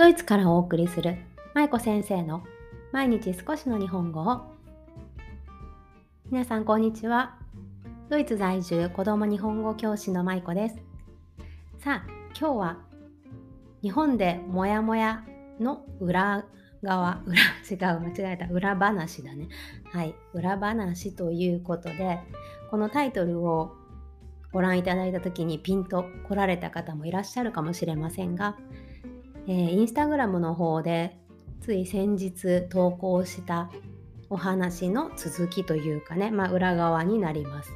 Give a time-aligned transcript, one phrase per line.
[0.00, 1.18] ドイツからお送りする
[1.52, 2.42] 舞子先生の
[2.90, 4.40] 毎日少しの日本語を。
[6.30, 7.36] 皆さんこんにちは。
[8.08, 10.76] ドイツ在住子供日本語教師の舞子です。
[11.80, 12.78] さあ今日は
[13.82, 15.22] 日本でモヤモヤ
[15.60, 16.46] の裏
[16.82, 18.46] 側裏 違う間違えた。
[18.46, 19.48] 裏話だね。
[19.92, 20.14] はい。
[20.32, 22.20] 裏話ということで
[22.70, 23.76] このタイトルを
[24.50, 28.56] ご覧いただいた時にピンと来られた方もいらっしゃるかもしれませんが
[29.50, 31.18] えー、インスタグラムの方で
[31.60, 33.68] つい先日投稿した
[34.28, 37.72] お話の続きというかね、まあ、裏側になります。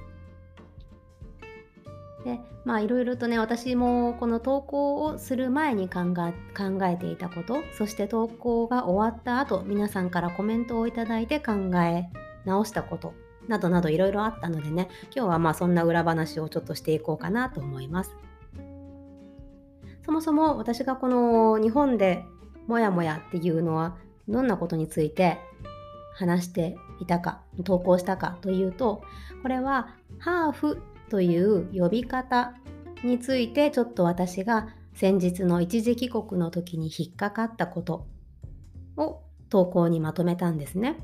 [2.24, 6.14] でまあいろいろとね私もこの投稿をする前に考
[6.86, 11.52] えていたことそして投稿が終わった後皆さんからコメントをいただいて考
[11.82, 12.08] え
[12.46, 13.12] 直したこと
[13.46, 18.16] などなどいろいろあったのでね今日はまあそんな裏話をちょっとしていこうかなと思います。
[20.04, 22.24] そもそも私がこの日本で
[22.66, 23.96] モヤモヤっていうのは
[24.28, 25.38] どんなことについて
[26.14, 29.02] 話していたか投稿したかというと
[29.42, 30.80] これはハーフ
[31.10, 32.54] という呼び方
[33.02, 38.06] についてちょっと私が先日の一時帰国の時に引っかかったこと
[38.96, 40.96] を投稿にまとめたんですね。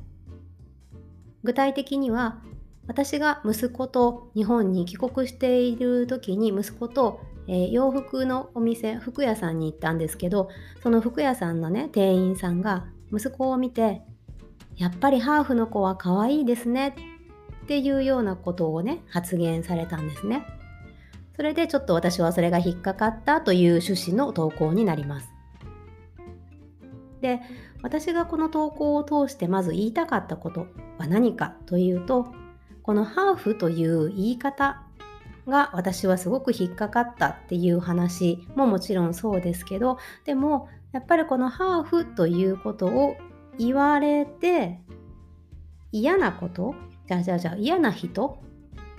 [1.42, 2.40] 具体的には
[2.86, 7.20] 私が息子と日本に帰国している時に息子と
[7.52, 10.50] えー、洋服のお店服屋さんに行ったんですけど
[10.84, 14.02] その服屋さんのね店員さんが息子を見て
[14.78, 16.94] 「やっぱりハーフの子は可愛いですね」
[17.64, 20.46] っていうようなことをね発言されたんですね。
[21.34, 25.32] それでちょっと私はそれが引っかかったという趣旨の投稿になります。
[27.20, 27.40] で
[27.82, 32.32] 私がこの投稿を通してまず言いたかったことは何かというと
[32.82, 34.82] このハーフという言い方
[35.50, 43.16] が私はすごく引っかかったっていう話ももちろんそうですけどでもやっぱりこのハーフということを
[43.58, 44.80] 言われて
[45.92, 46.74] 嫌なこと
[47.06, 48.40] じゃあじゃあじゃ嫌な人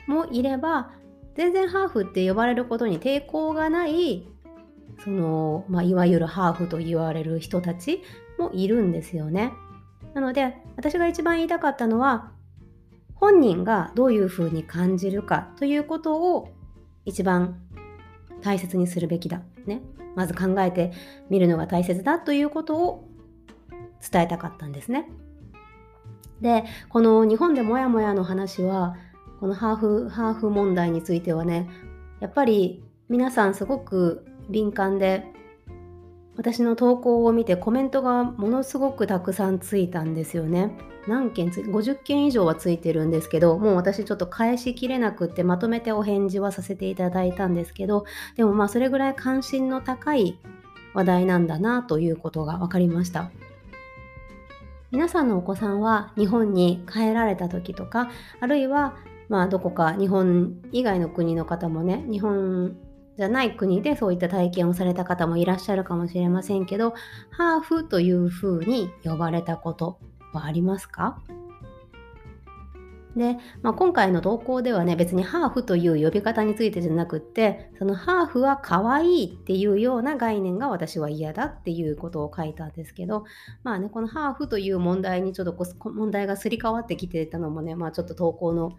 [0.07, 0.91] もいれば
[1.35, 4.27] 全然ハーフって呼ばれることに抵抗がない
[5.03, 8.01] その、まあ、いわゆるハーフと言われる人たち
[8.37, 9.51] もいるんですよね。
[10.13, 12.31] なので私が一番言いたかったのは
[13.21, 16.49] 本人がどういうふうに感じるかということを
[17.05, 17.61] 一番
[18.41, 19.41] 大切にするべきだ。
[19.67, 19.81] ね。
[20.15, 20.91] まず考えて
[21.29, 23.07] みるのが大切だということを
[24.11, 25.07] 伝えたかったんですね。
[26.41, 28.97] で、この日本でモヤモヤの話は、
[29.39, 31.69] このハーフ、ハーフ問題についてはね、
[32.19, 35.30] やっぱり皆さんすごく敏感で
[36.37, 40.71] 私の投稿を見てコメントがものすごくたくさんついたんですよね。
[41.07, 48.05] 何件つ50件以上はついてるんですけどもう私ちょっと返しきれなくってまとめてお返事はさせていただいたんですけど
[48.37, 50.37] でもまあそれぐらい関心の高い
[50.93, 53.31] 話題なんだなということが分かりました。
[54.91, 58.97] 皆さんのお子さんは日本に帰られた時とかあるいは
[59.29, 62.75] まあどこか日本以外の国の方もね日本
[63.21, 66.95] じゃない国でそういった体験をされた方もいらっしゃるかもしれませんけど
[67.29, 69.99] ハーフというふうに呼ばれたこと
[70.33, 71.21] はありますか？
[73.15, 83.25] で、まあ、今回の投稿ではね別にハーフという呼び方についてじゃなくってそのハーフは可愛いっていうような概念が私は嫌だっていうことを書いたんですけど
[83.63, 88.71] まあねこのハーフという問題にちょっとこ問題がすり替わってきてたのもねまあちょっと投稿の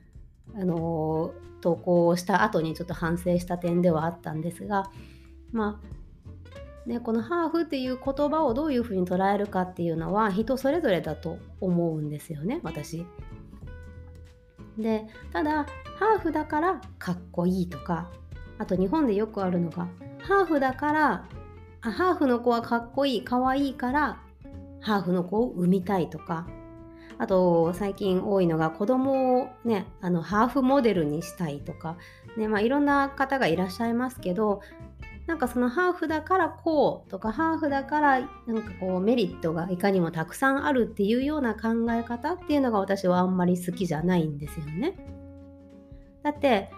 [0.55, 4.91] あの投稿をした後にちょっと反省した点ではあったんですが
[5.53, 6.03] まあ
[6.87, 13.07] ね、このハーフっていう言葉をどういうふうに捉えるかっていうのは人それぞれだと思うんですよね私。
[14.79, 15.67] でただ
[15.99, 18.11] ハーフだからかっこいいとか
[18.59, 19.87] あと日本でよくあるのが
[20.19, 21.29] ハーフだから
[21.83, 24.23] あハーフの子はかっこいいかわいいから
[24.81, 26.47] ハーフの子を産みたいとか
[27.23, 31.97] あと最近多いのが子供をねあのハーフモデルにしたいとか、
[32.37, 34.61] ねまあ、いろんな方がいらっしゃいますけど
[35.29, 44.97] なんかそのハーフだからこうとかハーフだからなんかこうメリットがいかにもたくさんあるっていうような考え方っていうのが私はあんまり好きじゃないんですよね。
[46.25, 46.73] だって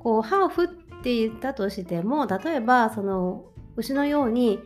[0.00, 0.68] こうハーフっ
[1.04, 3.44] て言ったとしても例えばその
[3.76, 4.58] 牛のように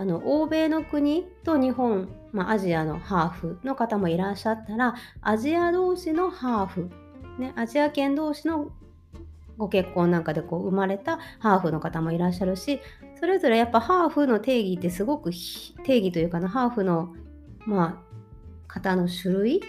[0.00, 6.90] あの欧米の国と日本、まあ、アジアのハーフの方もいらっしゃったらアジア同士のハーフ、
[7.38, 8.72] ね、アジア圏同士の
[9.58, 12.80] ご結婚なんかでこう生まれたハーフの方もいらっしゃるし
[13.20, 15.32] それぞれやっぱハーフの定義ってすごく
[15.84, 17.14] 定義というかなハーフの
[17.66, 19.60] まあ方の種類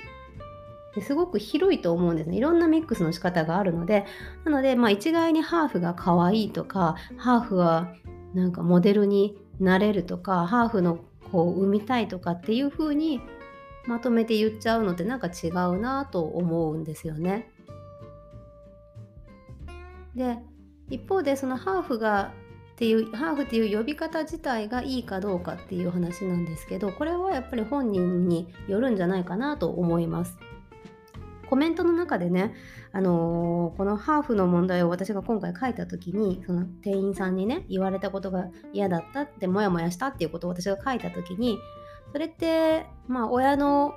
[1.02, 2.38] すごく広いと思うんですね。
[2.38, 4.06] いろんなミックスの仕方があるので、
[4.44, 7.94] なので、まあ、一概にハーフが可愛いとか、ハーフは
[8.34, 11.00] なんかモデルになれるとかハーフの
[11.32, 13.22] 子を産みたいとかっていう風に
[13.86, 17.50] まとめて言っちゃうのってなんか違うなと思うんですよね。
[20.16, 20.38] で
[20.90, 22.34] 一方でそのハーフが
[22.74, 30.38] っていうハーフっていう呼び方自体がいいかどうかっていう話なんですけどこれはやっぱり本人によるんじゃないかなと思います。
[31.52, 32.54] コメントの中でね、
[32.94, 41.60] あのー、このハーフの問題を私が今回書いた時にその店員さんにね言われたことが嫌だったってモヤモヤしたっていうことを私が書いた時に
[42.14, 43.96] それってまあ親の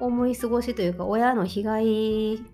[0.00, 2.44] 思い過ごしというか親の被害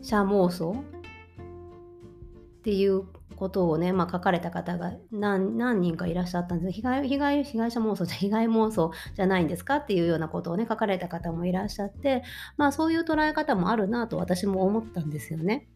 [0.00, 12.22] 者妄想っていうことをね、まあ、書かれた方が何何人かいらっしゃったんです被害被害被害者妄想じゃ 被害妄想じゃないんですかっていうようなことをね書かれた方もいらっしゃって
[12.56, 15.68] まあそういう捉え方もあるなと私も思ったんですよね。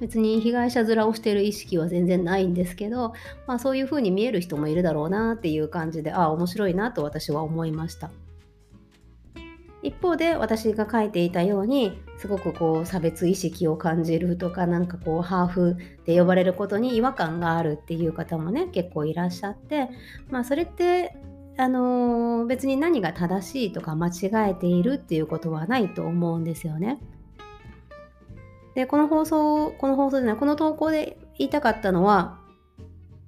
[0.00, 3.14] 別に被害者面をしている意識は全然ないんですけど、
[3.46, 8.10] まあ、そういうふうに見える人もいるだろうなっていう感じでああ面白いなと私は思いました。
[9.84, 15.76] 一方で私が書いていたようにすごくこう差別意識を感じるとかなんかこうハーフ
[16.06, 19.90] で呼ばれることに違和感があるっていう方もね結構いらっしゃって
[20.30, 21.14] まあそれって
[21.58, 26.98] あのー、別に何が正しいとか間違えているっていうことはないと思うんですよね。
[28.74, 32.40] でこの放送この放送でないこの投稿で言いたかったのは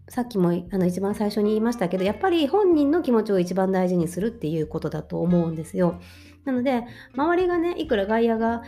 [0.08, 6.00] さっきもあの一番最初に言いましたけどやっぱり本人の気持ちを一番大事にするっていうことだと思うんですよ。
[6.44, 8.62] なので周りがねいくら外野が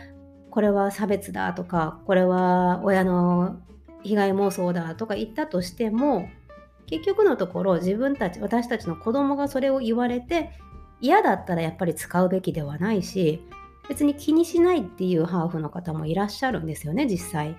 [0.49, 3.59] これは差別だとかこれは親の
[4.03, 6.27] 被害妄想だとか言ったとしても
[6.87, 10.51] 結局のところ自分たち私たちの子供がそれを言われて
[10.99, 13.41] 嫌だったらやっぱり使うべきではないし
[13.87, 17.57] 別に気にしないっていうハーフの方もいらっしゃるんですよね実際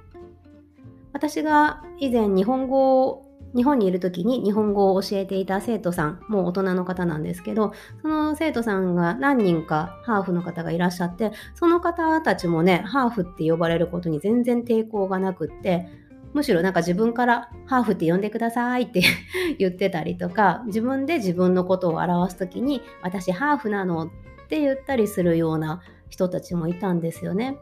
[1.13, 15.89] 私が以前日本語日本にいる時に日本語を教えていた生徒さん、もう大人の方なんですけど、その生徒さんが何人かハーフの方がいらっしゃって、その方たちもね、ハーフって呼ばれることに全然抵抗がなくって、
[16.33, 19.03] むしろなんか自分からハーフって呼んでくださいって
[19.59, 24.09] 言ってたりとか、自分で自分のことを表す時に、私ハーフなのっ
[24.49, 27.59] て言ったりするような人たちもいたんですよね。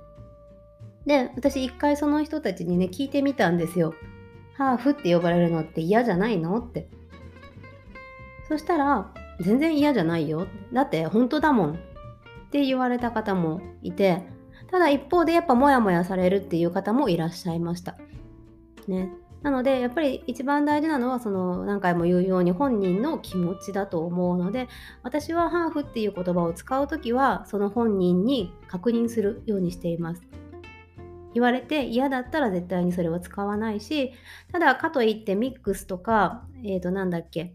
[1.06, 3.94] で、私一回その人たちにね、聞いてみたんですよ。
[4.58, 6.90] ハーフって呼ばれるのって嫌じゃないのって。
[8.48, 10.48] そしたら、全然嫌じゃないよ。
[10.72, 11.70] だって本当だもん。
[11.74, 11.76] っ
[12.50, 14.24] て言われた方もいて、
[14.70, 17.96] ただ一方でやっぱモヤモヤされるっていう方もいらっしゃいました。
[18.88, 19.12] ね。
[19.42, 24.66] なのでやっぱり一番大事なのはその何回も言うように本人の気持ちだと思うので
[25.04, 30.22] 私はハーフっていう言葉を使う時はその本人に確認するようにしています。
[31.38, 34.12] 言われて嫌だったら絶対にそれは使わないし
[34.52, 37.54] ただかといってミックスとかえっ、ー、となんだっけ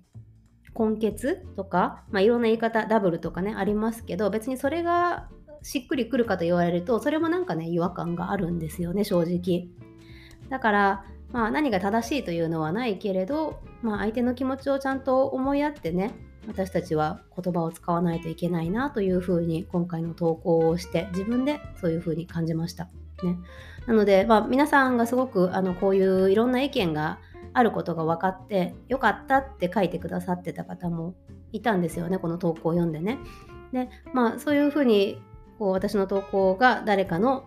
[0.73, 5.29] 根血とか、まあ、いろんな言い方ダブルとかねありますけど別にそれが
[5.61, 9.67] しっくりくるかと言われるとそれもなんかね違和感があるんですよね正直
[10.49, 16.13] だからまあ何が正しいというのはないけれど、まあ、相手の気持ちをちゃんと思いやってね
[16.47, 22.89] 私たちは言葉を使わないといけないなというふうに今回の投稿をして自分でそういうふうに感じました。
[23.23, 23.37] ね、
[23.85, 27.19] なので、まあ、皆さんがすごくあのこういういろんな意見が
[27.53, 31.15] あることが分かってよかったって書いてくださってた方も
[31.51, 33.19] いたんですよねこの投稿を読んでね。
[33.71, 35.21] でまあそういうふうに
[35.59, 37.45] こう私の投稿が誰かの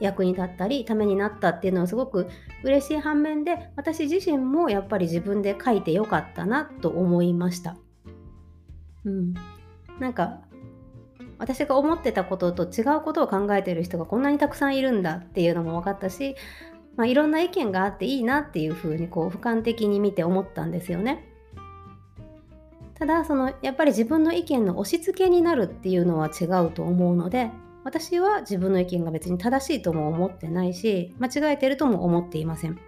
[0.00, 2.28] 役に立ったりためになったっていうのはすごく
[2.62, 7.76] 嬉しい反面で私自身もやっぱり自分で書いてよかったなと思いました。
[9.04, 9.34] うん、
[10.00, 10.40] なんか
[11.38, 16.36] 私が思ってたことと違うことを考えてる人がこんなにたくさんいるんだっていうのも分かったし、
[16.96, 21.28] まあ、いろんな意見があっていいなっていうふうにこう俯瞰的に見て思ったんですよね。
[22.94, 27.50] ただそのやっぱり自分の意見の押し付けになるっていうのは違うと思うので
[27.82, 32.78] 私は自分の意見が別に正しいとも思ってないし間違えてるとも思っていません。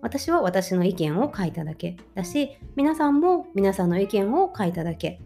[0.00, 5.20] 私は私の意見を書いただけだし皆さんも皆さんの意見を書いただけ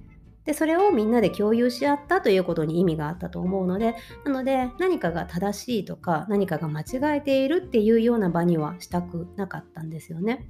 [0.45, 3.95] でそれをみんなで共有し合ったということに意味があったと思うので
[4.25, 10.49] なので何かが正しいとか何かが間違えているっていうような場にはしたくなかったんですよね。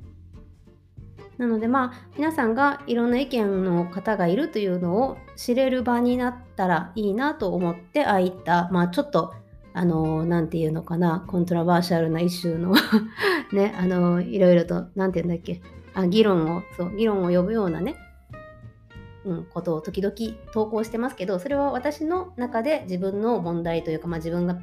[1.39, 9.35] なのでまあ皆さんがいろんな意見の方がいるというのを知れる場になったらいいなと思ってああいったまあちょっと
[9.75, 12.75] あの何て言うのかなコントラバーシャルなイシューの
[13.53, 15.63] ねあのいろいろと何て言うんだっけ
[15.95, 17.97] あ議論をそう議論を呼ぶようなね
[19.25, 20.15] うん、ことを時々
[20.53, 24.59] 投稿してますけどそれは私の中で自分の問題というか、まあ、自分が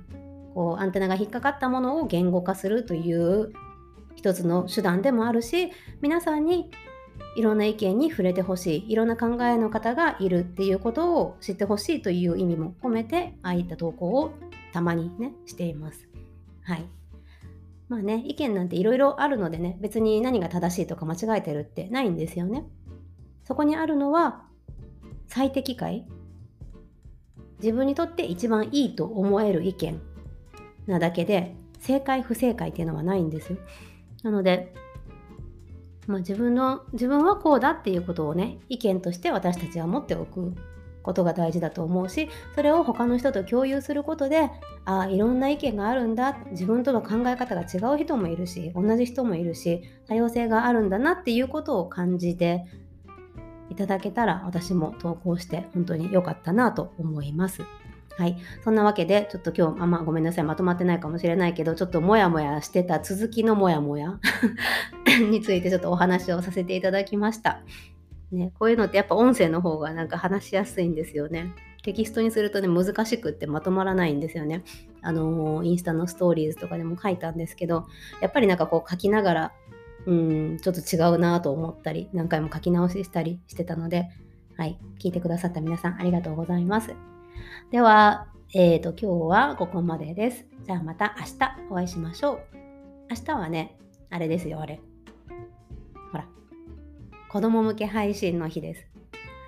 [0.53, 3.53] こうアンテナが引っかかったものを言語化するという
[4.15, 6.69] 一つの手段でもあるし皆さんに
[7.35, 14.33] いろんな意見に触れてほしいいろんな考えの方がいるっていうことを知ってほしいという意味も込めてああいった投稿を
[14.73, 16.07] たまにねしています。
[16.63, 16.85] はい
[17.87, 22.65] まあね意見なんていろいろあるのでね別に何が正しいとか間違えてるってないんですよね。
[23.43, 24.43] そこにあるのは
[25.29, 26.05] 最適解？
[27.61, 30.01] 自分にとって一番いいと思える意見
[30.87, 33.57] なだけで正解不正解っていうのはないんですよ。
[34.23, 34.73] なので
[36.07, 40.55] まあ、自分の自分はこうだっていうことをね意見として私たちは持っておく
[41.03, 44.49] ことが大事だと思うしそれを他の人と共有することで
[44.85, 52.65] ああいろんな意見があるんだ自分との考え方が違う人もいるし同じ人もいるし多様性があるんだなっていうことを感じて
[53.69, 57.63] いただけたら私も投稿して本当に良かったなと思います。
[58.19, 58.37] はい。
[58.65, 60.43] そんなわけで、ちょっと今日、あま、ごめんなさい。
[60.43, 64.19] まとまってないかもしれないけど、ちょっともやもやしてた続きのもやもや
[65.31, 67.61] についてちょっとお話をさせていただきました。
[68.31, 71.53] ね、こういうのってやっぱ音声の方がなんか話しやすいんですよね。
[71.81, 74.63] テキストにするとね、難しくってまとまらないんですよね。
[75.01, 77.87] あのー、インスタのストーリーズとかでも書いたんですけど、
[78.19, 79.53] やっぱりなんかこう書きながら、
[80.09, 80.13] う
[80.55, 84.09] ん、ちょっと違うなと思ったり、何回も書き直ししたりしてたので、
[84.57, 86.95] はい、聞いてくださった皆さんありがとうございます。
[87.69, 90.47] では、えーと、今日はここまでです。
[90.65, 92.39] じゃあまた明日お会いしましょう。
[93.11, 93.77] 明日はね、
[94.09, 94.81] あれですよ、あれ。
[96.11, 96.25] ほら、
[97.29, 98.87] 子供向け配信の日です。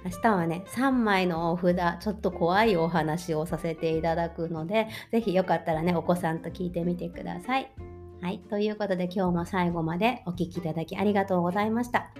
[0.05, 7.90] 明日はね、3枚のお札、ちょっと怖いお話をさせていただくので、ぜひよかったらね、お子さんと聞いてみてください。
[8.21, 12.11] はい、ということで今日も最後までお聴きいただきありがとうございました。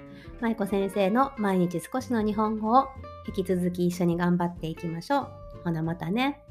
[0.42, 2.88] 舞子先生の毎日少しの日本語を
[3.28, 5.28] 引き続き一緒に頑張っていきましょう。
[5.64, 6.42] ほなまたね。